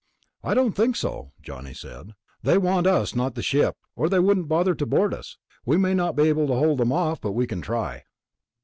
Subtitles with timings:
[0.43, 2.15] "I don't think so," Johnny said.
[2.41, 5.37] "They want us, not the ship, or they wouldn't bother to board us.
[5.63, 8.05] We may not be able to hold them off, but we can try."